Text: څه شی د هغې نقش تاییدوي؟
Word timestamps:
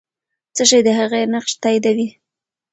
څه 0.55 0.63
شی 0.69 0.79
د 0.87 0.89
هغې 0.99 1.21
نقش 1.33 1.51
تاییدوي؟ 1.63 2.07